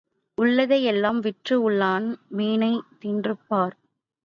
[0.37, 2.07] உள்ளதை எல்லாம் விற்று உள்ளான்
[2.37, 3.75] மீனைத் தின்று பார்.